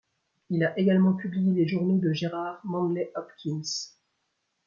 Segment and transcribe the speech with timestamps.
[0.49, 3.61] Il a également publié les journaux de Gerard Manley Hopkins.